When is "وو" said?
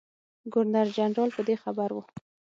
1.93-2.03